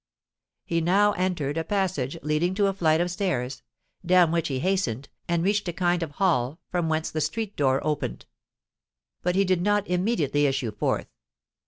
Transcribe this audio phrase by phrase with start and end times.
[0.65, 3.61] He now entered a passage leading to a flight of stairs;
[4.03, 7.79] down which he hastened, and reached a kind of hall, from whence the street door
[7.85, 8.25] opened.
[9.21, 11.11] But he did not immediately issue forth.